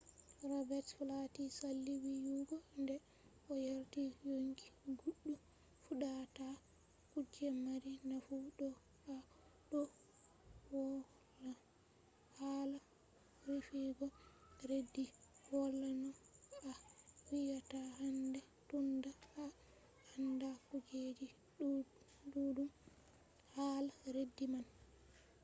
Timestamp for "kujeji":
20.67-21.27